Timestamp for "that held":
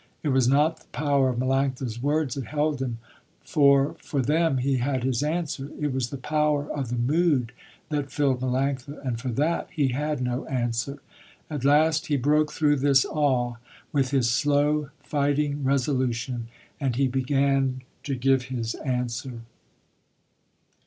2.33-2.81